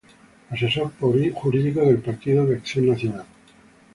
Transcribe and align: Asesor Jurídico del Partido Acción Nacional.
Asesor 0.49 0.93
Jurídico 1.37 1.81
del 1.85 1.99
Partido 1.99 2.47
Acción 2.51 2.87
Nacional. 2.87 3.25